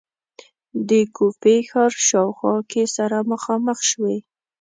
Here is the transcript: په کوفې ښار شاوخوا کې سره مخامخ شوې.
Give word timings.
په 0.87 0.97
کوفې 1.15 1.55
ښار 1.69 1.91
شاوخوا 2.07 2.55
کې 2.71 2.83
سره 2.95 3.17
مخامخ 3.31 3.77
شوې. 3.89 4.17